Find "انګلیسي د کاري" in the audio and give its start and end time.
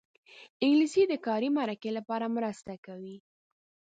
0.63-1.49